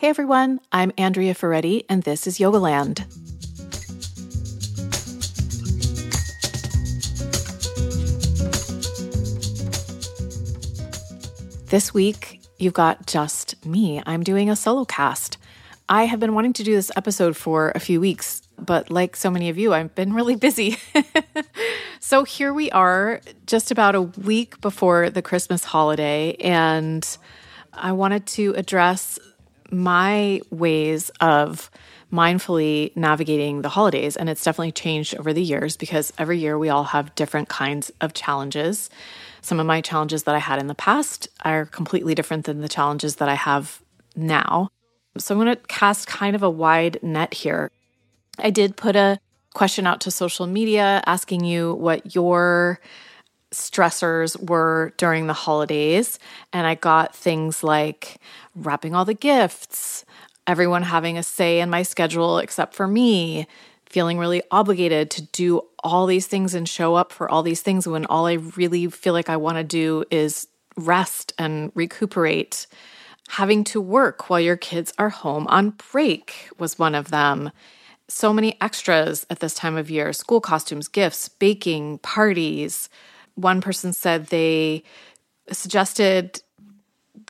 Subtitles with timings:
[0.00, 3.04] Hey everyone, I'm Andrea Ferretti, and this is Yogaland.
[11.68, 14.02] This week, you've got just me.
[14.06, 15.36] I'm doing a solo cast.
[15.86, 19.30] I have been wanting to do this episode for a few weeks, but like so
[19.30, 20.78] many of you, I've been really busy.
[22.00, 27.06] so here we are, just about a week before the Christmas holiday, and
[27.74, 29.18] I wanted to address
[29.70, 31.70] my ways of
[32.12, 34.16] mindfully navigating the holidays.
[34.16, 37.92] And it's definitely changed over the years because every year we all have different kinds
[38.00, 38.90] of challenges.
[39.42, 42.68] Some of my challenges that I had in the past are completely different than the
[42.68, 43.80] challenges that I have
[44.16, 44.70] now.
[45.18, 47.70] So I'm going to cast kind of a wide net here.
[48.38, 49.18] I did put a
[49.54, 52.80] question out to social media asking you what your
[53.52, 56.18] stressors were during the holidays.
[56.52, 58.18] And I got things like
[58.54, 60.04] wrapping all the gifts,
[60.46, 63.46] everyone having a say in my schedule except for me,
[63.86, 67.88] feeling really obligated to do all these things and show up for all these things
[67.88, 72.66] when all I really feel like I want to do is rest and recuperate.
[73.30, 77.50] Having to work while your kids are home on break was one of them.
[78.08, 82.88] So many extras at this time of year school costumes, gifts, baking, parties
[83.40, 84.84] one person said they
[85.50, 86.42] suggested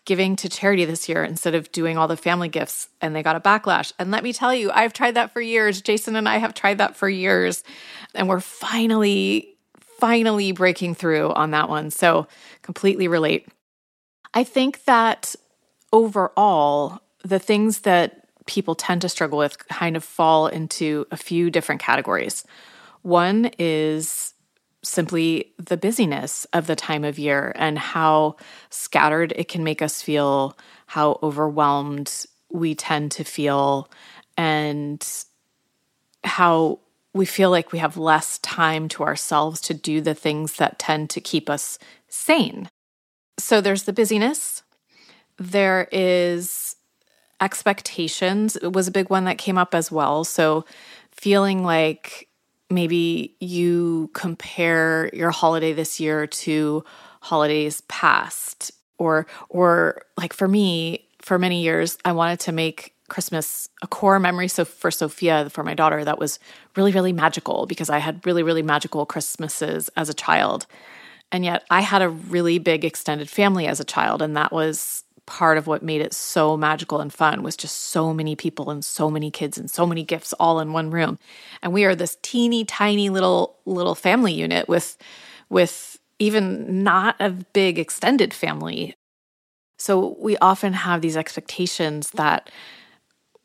[0.04, 3.36] giving to charity this year instead of doing all the family gifts and they got
[3.36, 3.92] a backlash.
[3.98, 5.80] And let me tell you, I've tried that for years.
[5.82, 7.62] Jason and I have tried that for years
[8.14, 9.56] and we're finally
[10.00, 11.90] finally breaking through on that one.
[11.90, 12.26] So,
[12.62, 13.46] completely relate.
[14.32, 15.34] I think that
[15.92, 21.50] overall, the things that people tend to struggle with kind of fall into a few
[21.50, 22.44] different categories.
[23.02, 24.29] One is
[24.82, 28.36] simply the busyness of the time of year and how
[28.70, 30.56] scattered it can make us feel,
[30.86, 33.90] how overwhelmed we tend to feel,
[34.36, 35.06] and
[36.24, 36.78] how
[37.12, 41.10] we feel like we have less time to ourselves to do the things that tend
[41.10, 41.78] to keep us
[42.08, 42.68] sane.
[43.38, 44.62] So there's the busyness.
[45.38, 46.76] There is
[47.40, 48.56] expectations.
[48.56, 50.24] It was a big one that came up as well.
[50.24, 50.64] So
[51.10, 52.28] feeling like
[52.70, 56.84] maybe you compare your holiday this year to
[57.20, 63.68] holidays past or or like for me for many years I wanted to make Christmas
[63.82, 64.46] a core memory.
[64.46, 66.38] So for Sophia for my daughter that was
[66.76, 70.66] really really magical because I had really really magical Christmases as a child.
[71.32, 75.04] And yet I had a really big extended family as a child and that was
[75.30, 78.84] part of what made it so magical and fun was just so many people and
[78.84, 81.18] so many kids and so many gifts all in one room.
[81.62, 84.98] And we are this teeny tiny little little family unit with
[85.48, 88.94] with even not a big extended family.
[89.78, 92.50] So we often have these expectations that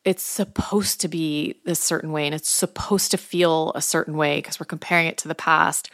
[0.03, 4.39] it's supposed to be this certain way and it's supposed to feel a certain way
[4.39, 5.91] because we're comparing it to the past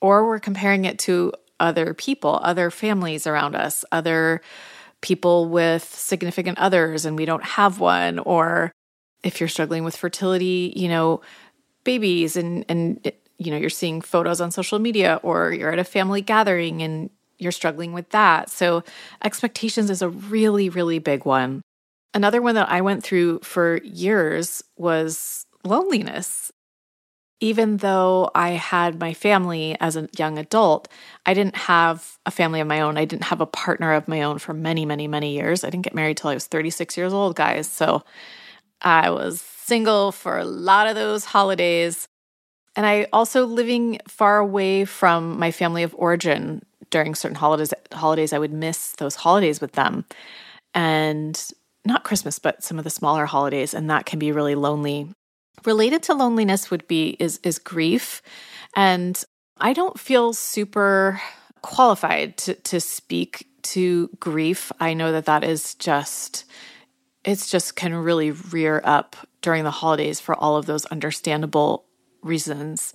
[0.00, 4.40] or we're comparing it to other people, other families around us, other
[5.00, 8.72] people with significant others and we don't have one or
[9.22, 11.20] if you're struggling with fertility, you know,
[11.84, 15.84] babies and and you know, you're seeing photos on social media or you're at a
[15.84, 18.50] family gathering and you're struggling with that.
[18.50, 18.82] So
[19.24, 21.62] expectations is a really really big one.
[22.14, 26.50] Another one that I went through for years was loneliness
[27.40, 30.88] even though I had my family as a young adult,
[31.24, 32.98] I didn't have a family of my own.
[32.98, 35.62] I didn't have a partner of my own for many, many, many years.
[35.62, 37.70] I didn't get married till I was 36 years old, guys.
[37.70, 38.02] So
[38.82, 42.08] I was single for a lot of those holidays.
[42.74, 48.32] And I also living far away from my family of origin during certain holidays holidays
[48.32, 50.04] I would miss those holidays with them.
[50.74, 51.40] And
[51.84, 55.12] not Christmas, but some of the smaller holidays and that can be really lonely
[55.64, 58.22] related to loneliness would be is is grief.
[58.76, 59.22] And
[59.60, 61.20] i don't feel super
[61.62, 64.72] qualified to to speak to grief.
[64.80, 66.44] I know that that is just
[67.24, 71.84] it's just can really rear up during the holidays for all of those understandable
[72.22, 72.94] reasons.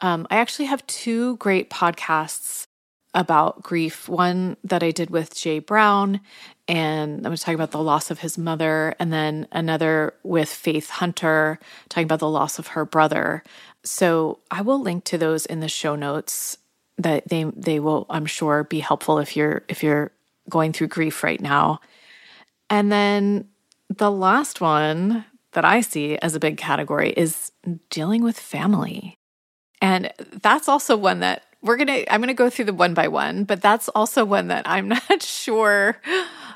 [0.00, 2.66] Um, i actually have two great podcasts
[3.14, 5.60] about grief one that i did with J.
[5.60, 6.20] Brown
[6.66, 10.48] and I'm going to talk about the loss of his mother, and then another with
[10.48, 11.58] Faith Hunter,
[11.88, 13.42] talking about the loss of her brother.
[13.82, 16.58] So I will link to those in the show notes.
[16.96, 20.12] That they they will, I'm sure, be helpful if you're if you're
[20.48, 21.80] going through grief right now.
[22.70, 23.48] And then
[23.88, 27.52] the last one that I see as a big category is
[27.90, 29.18] dealing with family.
[29.82, 32.94] And that's also one that we're going to, I'm going to go through the one
[32.94, 36.00] by one, but that's also one that I'm not sure.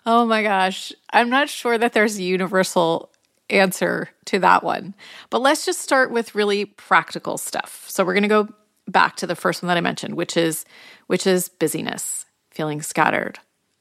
[0.07, 0.93] Oh my gosh.
[1.13, 3.11] I'm not sure that there's a universal
[3.51, 4.95] answer to that one.
[5.31, 7.87] But let's just start with really practical stuff.
[7.89, 8.49] So we're going to go
[8.87, 10.65] back to the first one that I mentioned, which is
[11.07, 13.39] which is busyness, feeling scattered,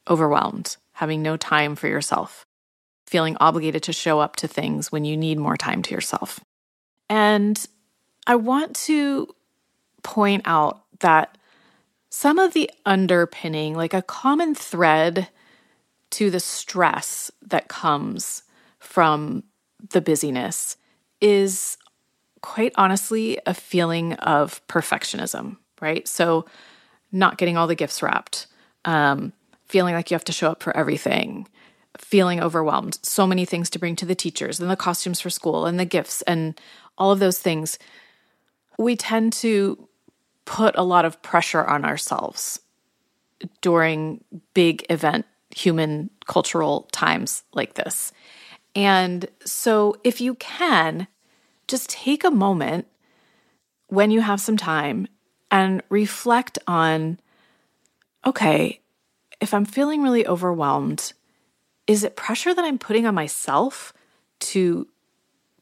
[0.09, 2.45] overwhelmed, having no time for yourself,
[3.05, 6.39] feeling obligated to show up to things when you need more time to yourself.
[7.09, 7.63] And
[8.25, 9.27] I want to
[10.07, 11.37] point out that
[12.09, 15.27] some of the underpinning, like a common thread
[16.11, 18.43] to the stress that comes
[18.79, 19.43] from
[19.91, 20.77] the busyness
[21.19, 21.77] is
[22.41, 26.07] quite honestly a feeling of perfectionism, right?
[26.07, 26.45] So,
[27.11, 28.47] not getting all the gifts wrapped,
[28.85, 29.33] um,
[29.65, 31.49] feeling like you have to show up for everything,
[31.97, 35.65] feeling overwhelmed, so many things to bring to the teachers and the costumes for school
[35.65, 36.59] and the gifts and
[36.97, 37.77] all of those things.
[38.77, 39.86] We tend to
[40.47, 42.61] put a lot of pressure on ourselves
[43.61, 44.23] during
[44.55, 48.11] big event human cultural times like this.
[48.73, 51.07] And so, if you can,
[51.67, 52.87] just take a moment
[53.87, 55.07] when you have some time
[55.51, 57.19] and reflect on
[58.25, 58.81] okay,
[59.39, 61.13] if I'm feeling really overwhelmed,
[61.87, 63.93] is it pressure that I'm putting on myself
[64.39, 64.87] to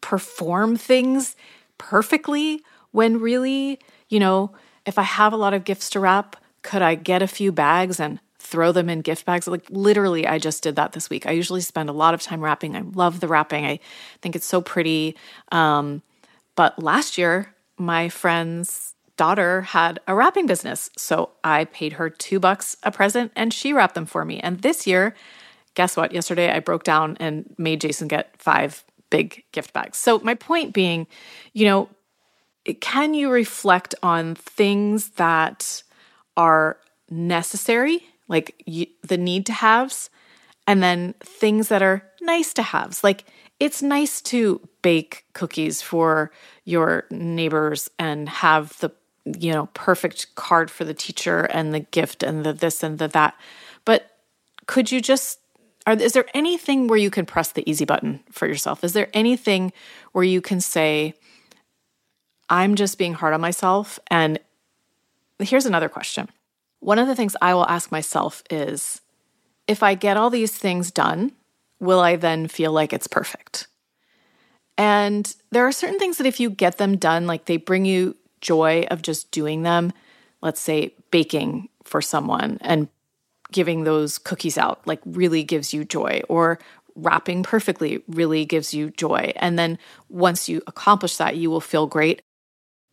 [0.01, 1.35] perform things
[1.77, 3.79] perfectly when really,
[4.09, 4.53] you know,
[4.85, 7.99] if I have a lot of gifts to wrap, could I get a few bags
[7.99, 9.47] and throw them in gift bags.
[9.47, 11.25] Like literally, I just did that this week.
[11.25, 12.75] I usually spend a lot of time wrapping.
[12.75, 13.65] I love the wrapping.
[13.65, 13.79] I
[14.21, 15.15] think it's so pretty.
[15.51, 16.03] Um,
[16.55, 20.89] but last year, my friend's daughter had a wrapping business.
[20.97, 24.39] So I paid her two bucks a present and she wrapped them for me.
[24.39, 25.15] And this year,
[25.73, 26.11] guess what?
[26.11, 29.97] Yesterday I broke down and made Jason get five big gift bags.
[29.97, 31.07] So my point being,
[31.53, 31.89] you know,
[32.81, 35.83] can you reflect on things that
[36.38, 36.77] are
[37.09, 38.63] necessary like
[39.03, 40.09] the need to haves,
[40.67, 43.03] and then things that are nice to haves.
[43.03, 43.25] Like
[43.59, 46.31] it's nice to bake cookies for
[46.63, 48.91] your neighbors and have the
[49.25, 53.07] you know perfect card for the teacher and the gift and the this and the
[53.09, 53.35] that.
[53.85, 54.12] But
[54.65, 55.39] could you just
[55.88, 58.83] are, is there anything where you can press the easy button for yourself?
[58.83, 59.71] Is there anything
[60.13, 61.13] where you can say,
[62.50, 64.00] I'm just being hard on myself?
[64.07, 64.39] And
[65.39, 66.30] here's another question
[66.80, 69.01] one of the things I will ask myself is
[69.68, 71.31] if I get all these things done,
[71.80, 73.68] will I then feel like it's perfect?
[74.77, 78.15] And there are certain things that if you get them done, like they bring you
[78.42, 79.94] joy of just doing them,
[80.41, 82.88] let's say baking for someone and
[83.51, 86.59] giving those cookies out, like really gives you joy, or
[86.95, 89.31] wrapping perfectly really gives you joy.
[89.38, 89.77] And then
[90.09, 92.21] once you accomplish that, you will feel great.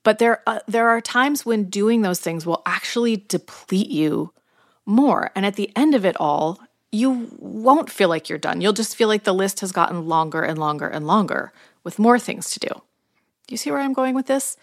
[0.03, 4.33] But there, uh, there are times when doing those things will actually deplete you
[4.85, 5.31] more.
[5.35, 6.61] And at the end of it all,
[6.91, 8.61] you won't feel like you're done.
[8.61, 11.53] You'll just feel like the list has gotten longer and longer and longer
[11.85, 12.69] with more things to do.
[12.69, 14.57] Do you see where I'm going with this?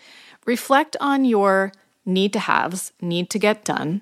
[0.45, 1.71] Reflect on your
[2.05, 4.01] need to haves, need to get done.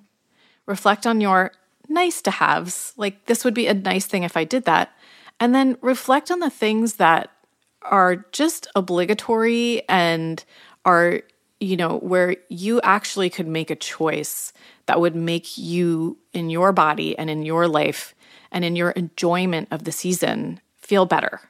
[0.66, 1.52] Reflect on your
[1.88, 4.92] nice to haves, like this would be a nice thing if I did that.
[5.40, 7.32] And then reflect on the things that
[7.82, 10.44] are just obligatory and
[10.88, 11.22] are
[11.60, 14.54] you know where you actually could make a choice
[14.86, 18.16] that would make you in your body and in your life
[18.52, 21.42] and in your enjoyment of the season feel better.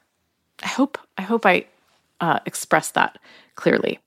[0.62, 1.66] I hope i hope i
[2.20, 3.18] uh, expressed that
[3.54, 4.00] clearly.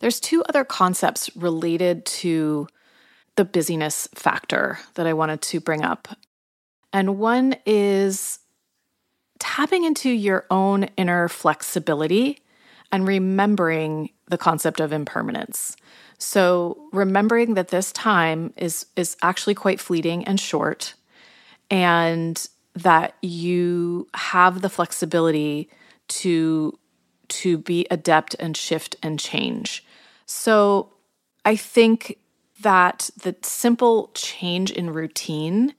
[0.00, 2.68] There's two other concepts related to
[3.36, 6.08] the busyness factor that i wanted to bring up.
[6.92, 8.40] And one is
[9.38, 12.42] tapping into your own inner flexibility
[12.90, 15.76] and remembering the concept of impermanence.
[16.18, 20.94] So remembering that this time is is actually quite fleeting and short
[21.70, 25.68] and that you have the flexibility
[26.08, 26.78] to
[27.28, 29.84] to be adept and shift and change.
[30.26, 30.94] So
[31.44, 32.18] I think
[32.62, 35.74] that the simple change in routine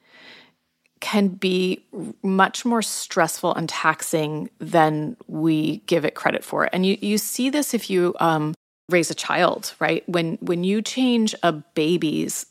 [1.00, 1.86] can be
[2.22, 6.70] much more stressful and taxing than we give it credit for.
[6.74, 8.54] And you, you see this if you um,
[8.90, 10.08] raise a child, right?
[10.10, 12.46] When when you change a baby's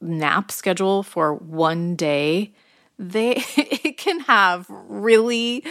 [0.00, 2.54] nap schedule for one day,
[2.98, 5.64] they it can have really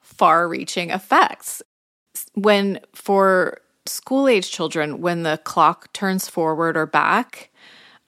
[0.00, 1.62] far-reaching effects.
[2.34, 7.50] When for school age children, when the clock turns forward or back,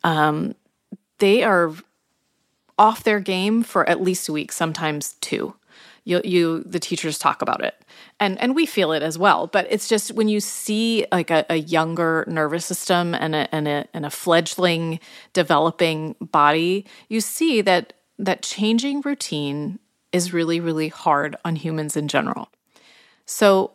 [0.04, 0.54] um,
[1.19, 1.75] they are
[2.81, 5.55] off their game for at least a week, sometimes two.
[6.05, 7.75] you you the teachers talk about it.
[8.19, 9.47] And and we feel it as well.
[9.47, 13.69] But it's just when you see like a, a younger nervous system and a, and
[13.69, 14.99] a and a fledgling
[15.35, 19.79] developing body you see that that changing routine
[20.11, 22.49] is really really hard on humans in general.
[23.27, 23.73] So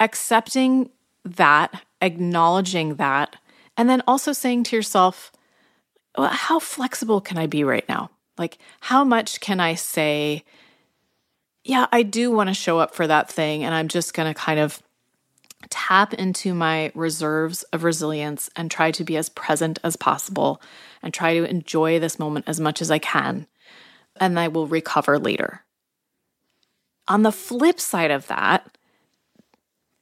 [0.00, 0.90] accepting
[1.24, 3.36] that acknowledging that
[3.76, 5.32] and then also saying to yourself
[6.18, 10.44] how flexible can i be right now like how much can i say
[11.66, 13.64] yeah, I do want to show up for that thing.
[13.64, 14.80] And I'm just going to kind of
[15.68, 20.62] tap into my reserves of resilience and try to be as present as possible
[21.02, 23.48] and try to enjoy this moment as much as I can.
[24.20, 25.64] And I will recover later.
[27.08, 28.75] On the flip side of that,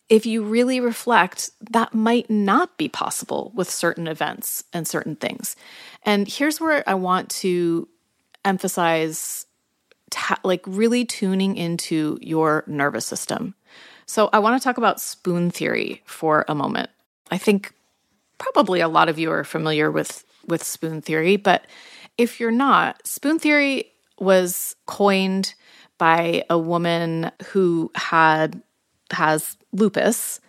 [0.09, 5.57] if you really reflect, that might not be possible with certain events and certain things.
[6.03, 7.89] And here's where I want to
[8.45, 9.47] emphasize
[10.11, 13.55] ta- like really tuning into your nervous system.
[14.07, 16.91] So I want to talk about spoon theory for a moment.
[17.31, 17.73] I think
[18.37, 21.67] probably a lot of you are familiar with with spoon theory, but
[22.19, 25.55] if you're not, spoon theory was coined
[25.97, 28.63] by a woman who had
[29.13, 30.41] has lupus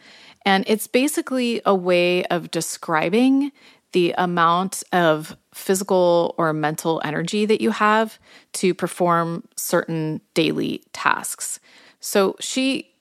[0.45, 3.51] and it's basically a way of describing
[3.91, 8.19] the amount of physical or mental energy that you have
[8.53, 11.59] to perform certain daily tasks.
[11.99, 12.91] So she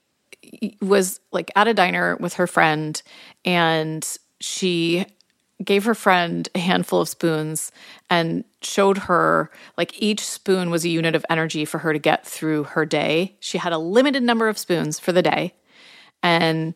[0.80, 3.00] was like at a diner with her friend
[3.44, 4.06] and
[4.40, 5.04] she
[5.62, 7.70] gave her friend a handful of spoons
[8.10, 12.26] and showed her like each spoon was a unit of energy for her to get
[12.26, 13.36] through her day.
[13.40, 15.54] She had a limited number of spoons for the day.
[16.22, 16.74] And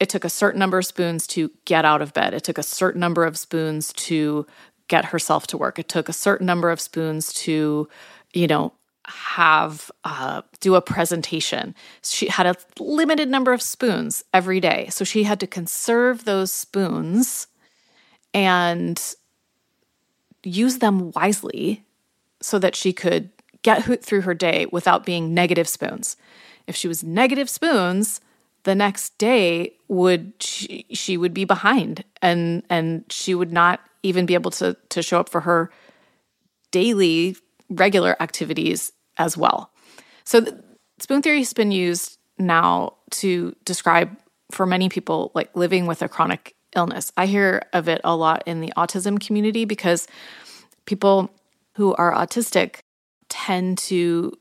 [0.00, 2.32] it took a certain number of spoons to get out of bed.
[2.32, 4.46] It took a certain number of spoons to
[4.86, 5.78] get herself to work.
[5.78, 7.88] It took a certain number of spoons to,
[8.32, 8.72] you know,
[9.06, 11.74] have uh, do a presentation.
[12.02, 16.52] She had a limited number of spoons every day, so she had to conserve those
[16.52, 17.48] spoons
[18.34, 19.14] and
[20.44, 21.84] use them wisely
[22.40, 23.30] so that she could
[23.62, 26.16] get through her day without being negative spoons.
[26.66, 28.20] If she was negative spoons,
[28.64, 34.26] the next day would she, she would be behind and and she would not even
[34.26, 35.70] be able to to show up for her
[36.70, 37.36] daily
[37.70, 39.70] regular activities as well.
[40.24, 40.44] So
[40.98, 44.16] spoon theory has been used now to describe
[44.50, 47.12] for many people like living with a chronic illness.
[47.16, 50.06] I hear of it a lot in the autism community because
[50.84, 51.30] people
[51.74, 52.80] who are autistic
[53.28, 54.32] tend to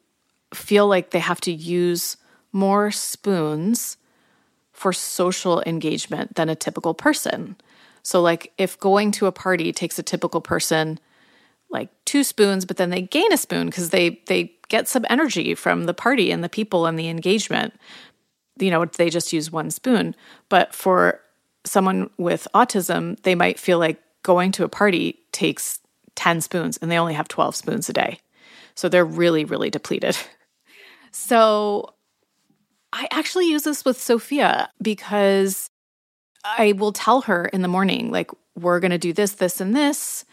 [0.53, 2.17] feel like they have to use
[2.51, 3.97] more spoons
[4.71, 7.55] for social engagement than a typical person.
[8.03, 10.99] So, like, if going to a party takes a typical person
[11.69, 15.55] like two spoons, but then they gain a spoon because they they get some energy
[15.55, 17.73] from the party and the people and the engagement.
[18.59, 20.15] You know, they just use one spoon.
[20.49, 21.21] But for
[21.69, 25.79] someone with autism, they might feel like going to a party takes
[26.15, 28.19] 10 spoons and they only have 12 spoons a day.
[28.75, 30.17] So they're really, really depleted.
[31.11, 31.95] So
[32.93, 35.71] I actually use this with Sophia because
[36.43, 39.75] I will tell her in the morning, like, we're going to do this, this, and
[39.75, 40.25] this.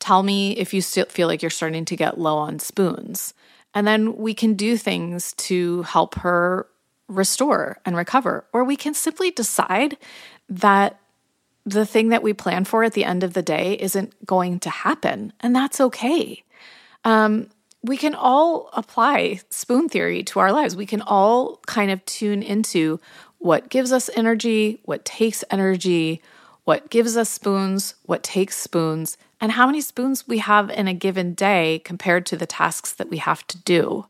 [0.00, 3.32] Tell me if you still feel like you're starting to get low on spoons.
[3.74, 6.66] And then we can do things to help her
[7.08, 8.44] restore and recover.
[8.52, 9.96] Or we can simply decide
[10.48, 10.98] that
[11.64, 14.70] the thing that we plan for at the end of the day isn't going to
[14.70, 15.32] happen.
[15.40, 16.42] And that's okay.
[17.04, 17.48] Um,
[17.82, 20.76] we can all apply spoon theory to our lives.
[20.76, 23.00] We can all kind of tune into
[23.38, 26.22] what gives us energy, what takes energy,
[26.64, 30.94] what gives us spoons, what takes spoons, and how many spoons we have in a
[30.94, 34.06] given day compared to the tasks that we have to do.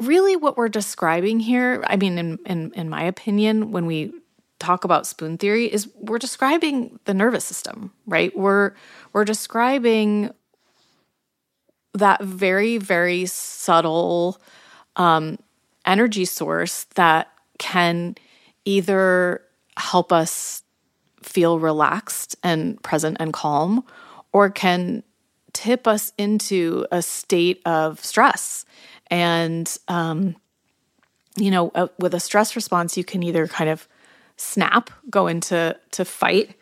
[0.00, 4.12] Really, what we're describing here, I mean, in, in, in my opinion, when we
[4.60, 8.36] talk about spoon theory, is we're describing the nervous system, right?
[8.36, 8.74] We're
[9.12, 10.32] we're describing
[11.94, 14.40] that very, very subtle
[14.94, 15.38] um,
[15.84, 18.14] energy source that can
[18.64, 19.42] either
[19.76, 20.62] help us
[21.22, 23.84] feel relaxed and present and calm,
[24.32, 25.02] or can
[25.52, 28.64] tip us into a state of stress.
[29.08, 30.36] And, um,
[31.36, 33.88] you know, uh, with a stress response, you can either kind of
[34.40, 36.56] snap, go into to fight,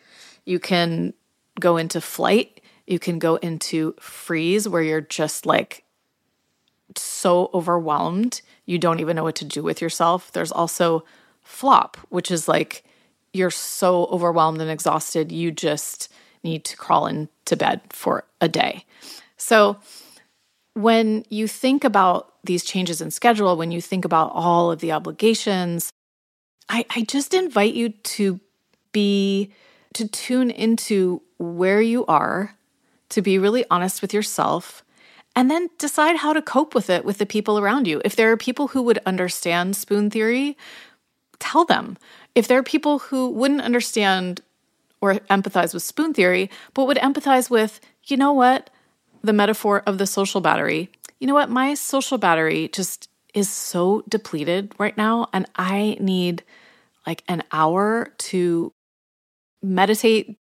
[0.45, 1.13] you can
[1.59, 5.83] go into flight, you can go into freeze where you're just like
[6.95, 10.31] so overwhelmed, you don't even know what to do with yourself.
[10.31, 11.05] There's also
[11.41, 12.83] flop, which is like
[13.31, 16.11] you're so overwhelmed and exhausted, you just
[16.43, 18.85] need to crawl into bed for a day.
[19.37, 19.77] So,
[20.73, 24.91] when you think about these changes in schedule, when you think about all of the
[24.91, 25.91] obligations,
[26.69, 28.39] I, I just invite you to
[28.91, 29.51] be,
[29.93, 32.55] to tune into where you are,
[33.09, 34.83] to be really honest with yourself,
[35.35, 38.01] and then decide how to cope with it with the people around you.
[38.05, 40.57] If there are people who would understand spoon theory,
[41.39, 41.97] tell them.
[42.35, 44.41] If there are people who wouldn't understand
[45.01, 48.69] or empathize with spoon theory, but would empathize with, you know what,
[49.23, 50.89] the metaphor of the social battery.
[51.19, 56.43] You know what, my social battery just is so depleted right now, and I need
[57.09, 58.71] like an hour to
[59.63, 60.37] meditate,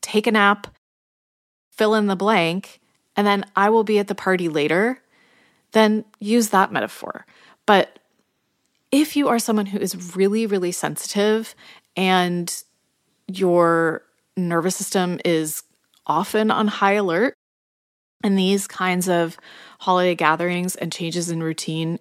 [0.00, 0.68] take a nap,
[1.70, 2.80] fill in the blank,
[3.14, 5.02] and then I will be at the party later,
[5.72, 7.26] then use that metaphor.
[7.66, 7.98] But
[8.90, 11.54] if you are someone who is really, really sensitive
[11.94, 12.50] and
[13.26, 14.02] your
[14.38, 15.62] nervous system is
[16.06, 17.34] often on high alert,
[18.24, 19.36] and these kinds of
[19.80, 21.98] holiday gatherings and changes in routine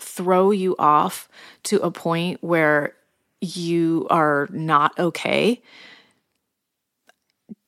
[0.00, 1.28] throw you off
[1.64, 2.94] to a point where
[3.40, 5.62] you are not okay,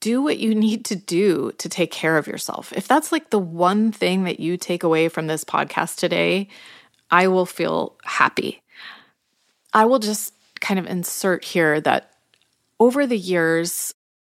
[0.00, 2.72] do what you need to do to take care of yourself.
[2.74, 6.48] If that's like the one thing that you take away from this podcast today,
[7.10, 8.62] I will feel happy.
[9.72, 12.12] I will just kind of insert here that
[12.80, 13.94] over the years,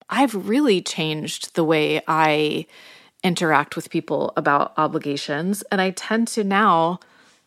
[0.08, 2.66] I've really changed the way I
[3.22, 5.62] interact with people about obligations.
[5.70, 7.00] And I tend to now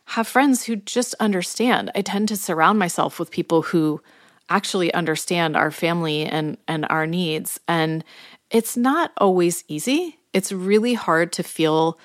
[0.05, 1.91] have friends who just understand.
[1.95, 4.01] I tend to surround myself with people who
[4.49, 7.59] actually understand our family and, and our needs.
[7.67, 8.03] And
[8.51, 10.19] it's not always easy.
[10.33, 11.97] It's really hard to feel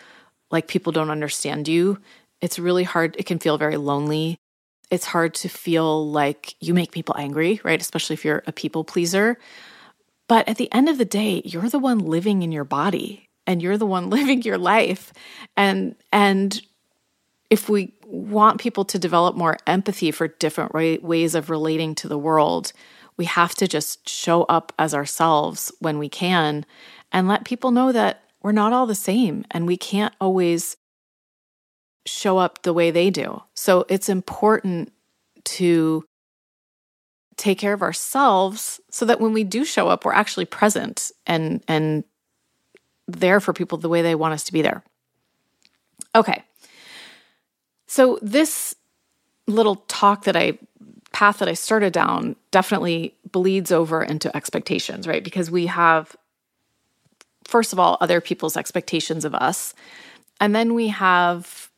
[0.50, 1.98] like people don't understand you.
[2.40, 3.16] It's really hard.
[3.18, 4.38] It can feel very lonely.
[4.90, 7.80] It's hard to feel like you make people angry, right?
[7.80, 9.36] Especially if you're a people pleaser.
[10.28, 13.62] But at the end of the day, you're the one living in your body and
[13.62, 15.12] you're the one living your life.
[15.56, 16.60] And and
[17.50, 22.18] if we want people to develop more empathy for different ways of relating to the
[22.18, 22.72] world,
[23.16, 26.64] we have to just show up as ourselves when we can
[27.10, 30.76] and let people know that we're not all the same and we can't always
[32.06, 33.42] show up the way they do.
[33.54, 34.92] So it's important
[35.44, 36.04] to
[37.36, 41.62] take care of ourselves so that when we do show up we're actually present and
[41.68, 42.02] and
[43.06, 44.82] there for people the way they want us to be there.
[46.14, 46.42] Okay.
[47.88, 48.76] So this
[49.46, 50.58] little talk that I
[51.10, 55.24] path that I started down definitely bleeds over into expectations, right?
[55.24, 56.14] Because we have
[57.44, 59.74] first of all other people's expectations of us,
[60.38, 61.70] and then we have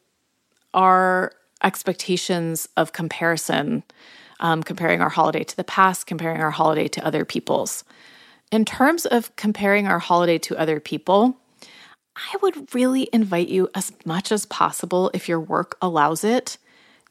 [0.75, 3.85] our expectations of comparison,
[4.41, 7.85] um, comparing our holiday to the past, comparing our holiday to other people's.
[8.51, 11.37] In terms of comparing our holiday to other people,
[12.17, 16.59] I would really invite you, as much as possible, if your work allows it,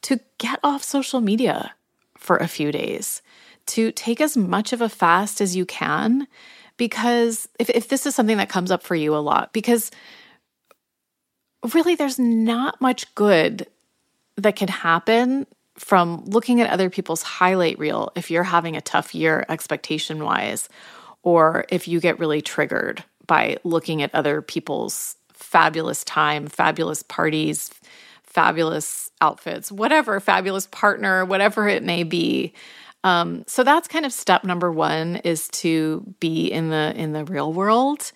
[0.02, 1.74] to get off social media
[2.16, 3.22] for a few days,
[3.66, 6.26] to take as much of a fast as you can.
[6.76, 9.90] Because if, if this is something that comes up for you a lot, because
[11.74, 13.66] really there's not much good
[14.36, 19.14] that can happen from looking at other people's highlight reel if you're having a tough
[19.14, 20.68] year expectation wise,
[21.22, 27.70] or if you get really triggered by looking at other people's fabulous time, fabulous parties,
[28.24, 32.52] fabulous outfits, whatever, fabulous partner, whatever it may be.
[33.04, 37.24] Um, so that's kind of step number one is to be in the in the
[37.24, 38.10] real world,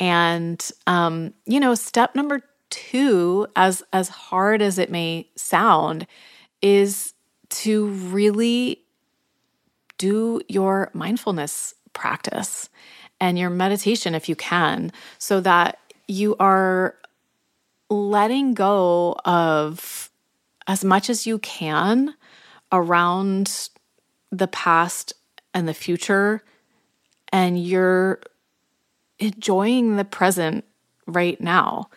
[0.00, 6.06] and um, you know, step number two, as as hard as it may sound,
[6.62, 7.12] is
[7.50, 8.80] to really
[9.98, 12.70] do your mindfulness practice
[13.20, 16.96] and your meditation if you can, so that you are
[17.88, 20.10] letting go of
[20.66, 22.14] as much as you can
[22.72, 23.68] around
[24.30, 25.12] the past
[25.52, 26.42] and the future,
[27.32, 28.20] and you're
[29.18, 30.64] enjoying the present
[31.06, 31.88] right now.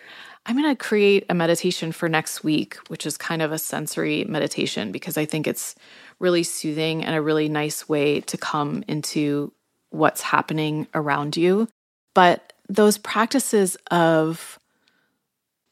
[0.45, 4.23] I'm going to create a meditation for next week, which is kind of a sensory
[4.25, 5.75] meditation because I think it's
[6.19, 9.51] really soothing and a really nice way to come into
[9.89, 11.67] what's happening around you.
[12.13, 14.60] But those practices of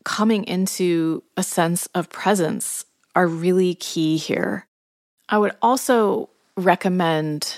[0.03, 4.67] coming into a sense of presence are really key here.
[5.29, 7.55] I would also recommend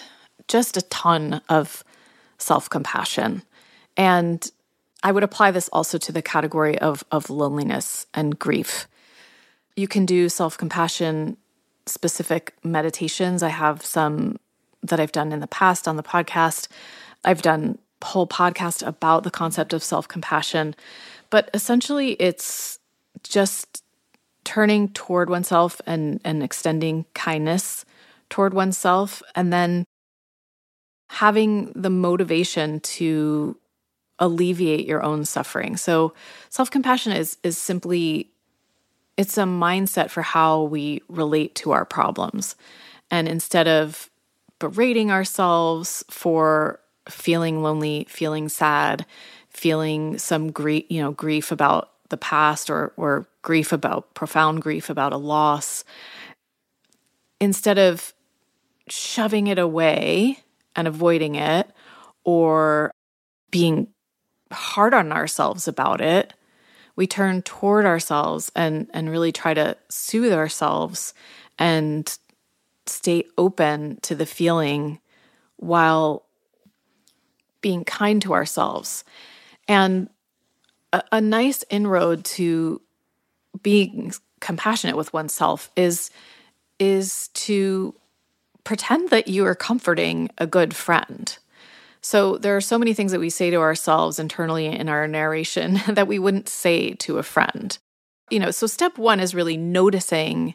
[0.47, 1.83] just a ton of
[2.37, 3.43] self compassion.
[3.95, 4.49] And
[5.03, 8.87] I would apply this also to the category of, of loneliness and grief.
[9.75, 11.37] You can do self compassion
[11.85, 13.43] specific meditations.
[13.43, 14.37] I have some
[14.87, 16.67] that I've done in the past on the podcast.
[17.23, 20.75] I've done whole podcast about the concept of self compassion.
[21.29, 22.79] But essentially, it's
[23.23, 23.83] just
[24.43, 27.83] turning toward oneself and, and extending kindness
[28.29, 29.85] toward oneself, and then
[31.09, 33.57] having the motivation to
[34.19, 35.77] alleviate your own suffering.
[35.77, 36.13] So
[36.49, 38.31] self-compassion is is simply
[39.15, 42.55] it's a mindset for how we relate to our problems.
[43.09, 44.09] And instead of
[44.59, 49.05] berating ourselves for feeling lonely, feeling sad,
[49.49, 54.89] feeling some grief, you know, grief about the past or or grief about profound grief
[54.89, 55.83] about a loss,
[57.39, 58.13] instead of
[58.89, 60.39] shoving it away
[60.75, 61.69] and avoiding it
[62.23, 62.91] or
[63.51, 63.87] being
[64.51, 66.33] hard on ourselves about it,
[66.95, 71.13] we turn toward ourselves and and really try to soothe ourselves
[71.59, 72.17] and
[72.89, 74.99] stay open to the feeling
[75.57, 76.25] while
[77.61, 79.03] being kind to ourselves.
[79.67, 80.09] And
[80.93, 82.81] a, a nice inroad to
[83.61, 86.11] being compassionate with oneself is
[86.79, 87.95] is to
[88.63, 91.37] pretend that you are comforting a good friend.
[92.01, 95.79] So there are so many things that we say to ourselves internally in our narration
[95.87, 97.77] that we wouldn't say to a friend.
[98.29, 100.53] You know, so step 1 is really noticing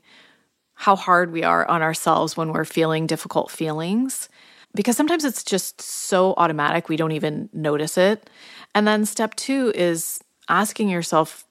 [0.83, 4.29] how hard we are on ourselves when we're feeling difficult feelings
[4.75, 8.31] because sometimes it's just so automatic we don't even notice it.
[8.75, 10.19] And then step 2 is
[10.49, 11.45] asking yourself,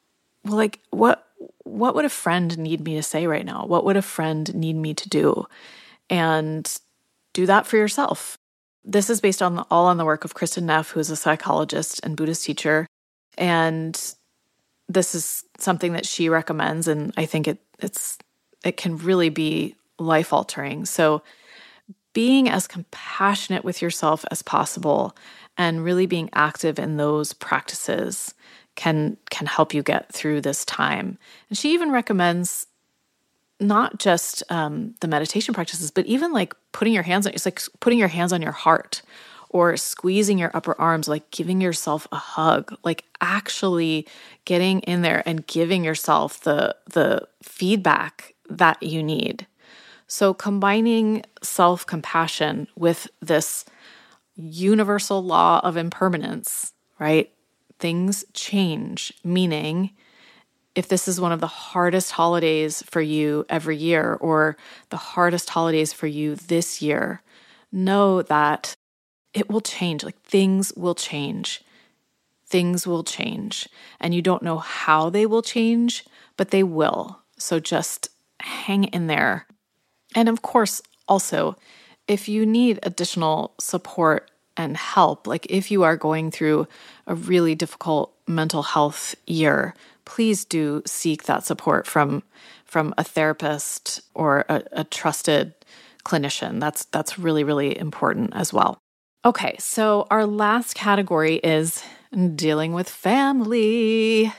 [0.44, 1.28] well like what
[1.64, 3.66] what would a friend need me to say right now?
[3.66, 5.46] What would a friend need me to do?
[6.12, 6.78] and
[7.34, 8.38] do that for yourself.
[8.84, 11.16] This is based on the, all on the work of Kristin Neff, who is a
[11.16, 12.86] psychologist and Buddhist teacher,
[13.38, 14.00] and
[14.90, 18.18] this is something that she recommends, and I think it it's
[18.64, 20.86] it can really be life altering.
[20.86, 21.22] So,
[22.14, 25.16] being as compassionate with yourself as possible
[25.58, 28.34] and really being active in those practices
[28.76, 31.18] can can help you get through this time.
[31.50, 32.68] And she even recommends
[33.60, 37.62] not just um, the meditation practices, but even like putting your hands on it's like
[37.80, 39.02] putting your hands on your heart
[39.50, 44.08] or squeezing your upper arms, like giving yourself a hug, like actually
[44.46, 49.48] getting in there and giving yourself the the feedback that you need.
[50.08, 53.66] So combining self-compassion with this
[54.36, 57.32] universal law of impermanence, right?
[57.80, 59.92] Things change, meaning
[60.76, 64.58] if this is one of the hardest holidays for you every year or
[64.90, 67.22] the hardest holidays for you this year,
[67.72, 68.76] know that
[69.34, 70.04] it will change.
[70.04, 71.62] Like things will change.
[72.46, 73.68] Things will change.
[74.00, 76.06] And you don't know how they will change,
[76.38, 77.20] but they will.
[77.38, 78.10] So just
[78.42, 79.46] hang in there.
[80.16, 81.56] And of course, also,
[82.08, 86.68] if you need additional support and help, like if you are going through
[87.08, 89.74] a really difficult mental health year,
[90.06, 92.24] please do seek that support from
[92.66, 95.54] from a therapist or a, a trusted
[96.04, 96.60] clinician.
[96.60, 98.78] That's that's really really important as well.
[99.24, 101.84] Okay, so our last category is
[102.36, 104.34] dealing with family.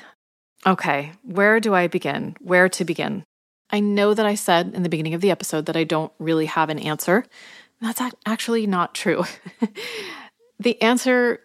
[0.66, 2.36] Okay, where do I begin?
[2.40, 3.24] Where to begin?
[3.72, 6.46] I know that I said in the beginning of the episode that I don't really
[6.46, 7.24] have an answer.
[7.80, 9.24] That's actually not true.
[10.60, 11.40] the answer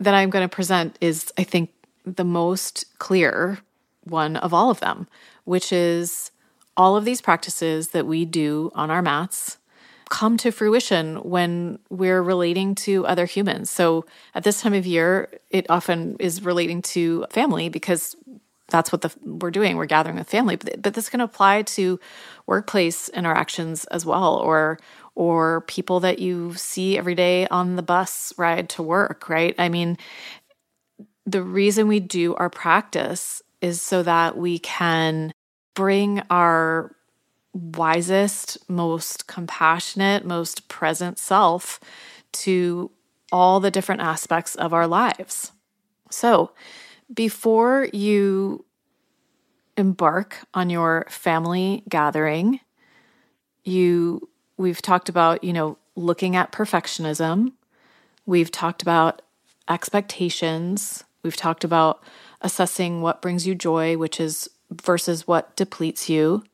[0.00, 1.70] that I'm going to present is, I think,
[2.04, 3.58] the most clear
[4.04, 5.06] one of all of them,
[5.44, 6.30] which is
[6.76, 9.58] all of these practices that we do on our mats
[10.08, 13.70] come to fruition when we're relating to other humans.
[13.70, 18.16] So at this time of year, it often is relating to family because
[18.70, 19.76] that's what the, we're doing.
[19.76, 22.00] We're gathering with family, but, but this can apply to
[22.46, 24.78] workplace interactions as well, or
[25.14, 29.28] or people that you see every day on the bus ride to work.
[29.28, 29.54] Right?
[29.58, 29.98] I mean,
[31.26, 35.32] the reason we do our practice is so that we can
[35.74, 36.94] bring our
[37.52, 41.80] wisest, most compassionate, most present self
[42.32, 42.90] to
[43.32, 45.52] all the different aspects of our lives.
[46.10, 46.52] So,
[47.12, 48.64] before you
[49.76, 52.60] embark on your family gathering,
[53.64, 57.52] you we've talked about, you know, looking at perfectionism.
[58.26, 59.22] We've talked about
[59.68, 61.04] expectations.
[61.22, 62.02] We've talked about
[62.42, 66.44] assessing what brings you joy, which is versus what depletes you.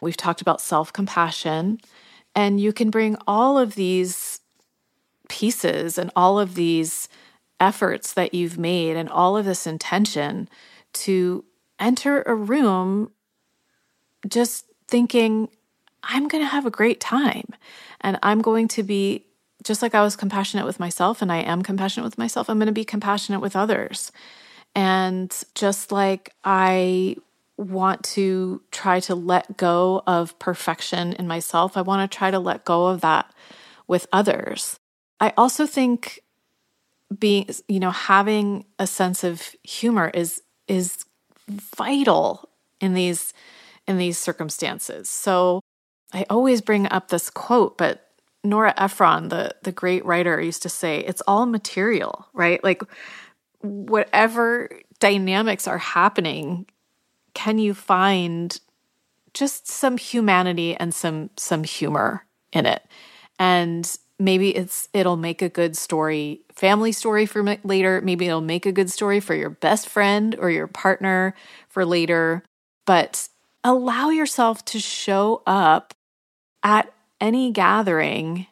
[0.00, 1.80] We've talked about self compassion.
[2.34, 4.40] And you can bring all of these
[5.28, 7.08] pieces and all of these
[7.60, 10.48] efforts that you've made and all of this intention
[10.92, 11.44] to
[11.78, 13.10] enter a room
[14.26, 15.48] just thinking,
[16.02, 17.46] I'm going to have a great time
[18.00, 19.26] and I'm going to be
[19.64, 22.66] just like I was compassionate with myself and I am compassionate with myself, I'm going
[22.66, 24.12] to be compassionate with others.
[24.74, 27.16] And just like I
[27.56, 32.38] want to try to let go of perfection in myself, I want to try to
[32.38, 33.32] let go of that
[33.88, 34.78] with others.
[35.18, 36.20] I also think
[37.16, 41.04] being, you know, having a sense of humor is is
[41.48, 42.48] vital
[42.80, 43.32] in these
[43.86, 45.08] in these circumstances.
[45.08, 45.60] So
[46.12, 48.08] I always bring up this quote, but
[48.44, 52.62] Nora Ephron, the the great writer, used to say, "It's all material, right?
[52.62, 52.82] Like
[53.60, 56.66] whatever dynamics are happening,
[57.34, 58.58] can you find
[59.34, 62.82] just some humanity and some some humor in it?"
[63.38, 68.00] And maybe it's it'll make a good story, family story for later.
[68.00, 71.34] Maybe it'll make a good story for your best friend or your partner
[71.68, 72.42] for later.
[72.86, 73.28] But
[73.64, 75.94] allow yourself to show up
[76.62, 78.46] at any gathering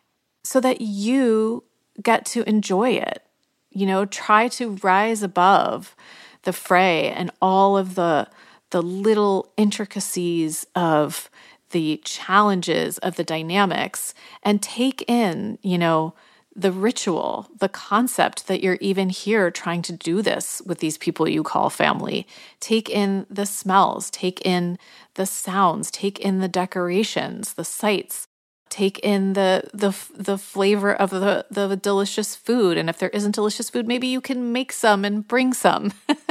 [0.45, 1.65] so that you
[2.03, 3.23] get to enjoy it.
[3.71, 5.95] You know, try to rise above
[6.43, 8.29] the fray and all of the
[8.71, 11.31] the little intricacies of
[11.77, 16.15] the challenges of the dynamics and take in, you know,
[16.55, 21.29] the ritual, the concept that you're even here trying to do this with these people
[21.29, 22.27] you call family.
[22.61, 24.79] Take in the smells, take in
[25.17, 28.27] the sounds, take in the decorations, the sights,
[28.71, 32.79] take in the the the flavor of the the delicious food.
[32.79, 35.93] And if there isn't delicious food maybe you can make some and bring some.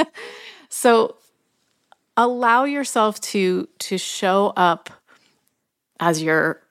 [0.68, 1.16] So
[2.16, 4.90] allow yourself to to show up
[6.00, 6.62] as your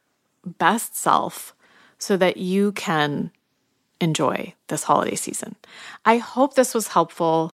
[0.57, 1.55] best self
[1.97, 3.31] so that you can
[4.01, 5.55] enjoy this holiday season
[6.05, 7.49] i hope this was helpful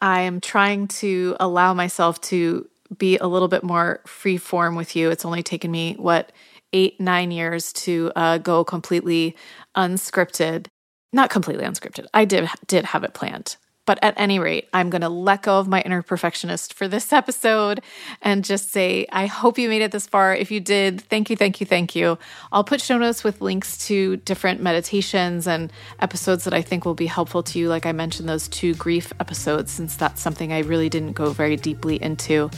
[0.00, 4.96] i am trying to allow myself to be a little bit more free form with
[4.96, 6.32] you it's only taken me what
[6.74, 9.34] eight, nine years to uh, go completely
[9.74, 10.66] unscripted.
[11.12, 12.06] Not completely unscripted.
[12.12, 13.56] I did did have it planned.
[13.86, 17.12] But at any rate, I'm going to let go of my inner perfectionist for this
[17.12, 17.82] episode
[18.22, 20.34] and just say, I hope you made it this far.
[20.34, 22.16] If you did, thank you, thank you, thank you.
[22.50, 25.70] I'll put show notes with links to different meditations and
[26.00, 27.68] episodes that I think will be helpful to you.
[27.68, 31.56] Like I mentioned, those two grief episodes, since that's something I really didn't go very
[31.56, 32.48] deeply into.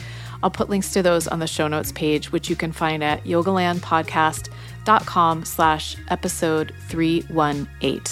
[0.42, 3.24] I'll put links to those on the show notes page, which you can find at
[3.24, 8.02] yogalandpodcast.com slash episode 318.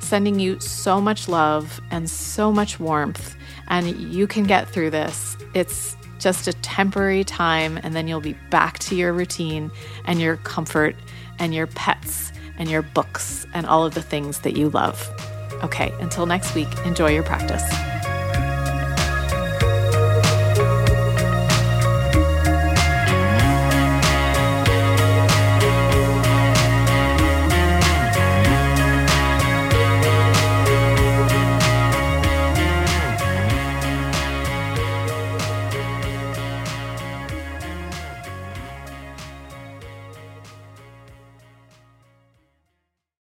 [0.00, 3.36] Sending you so much love and so much warmth,
[3.68, 5.36] and you can get through this.
[5.54, 9.70] It's just a temporary time, and then you'll be back to your routine
[10.04, 10.96] and your comfort
[11.38, 15.08] and your pets and your books and all of the things that you love.
[15.62, 17.62] Okay, until next week, enjoy your practice.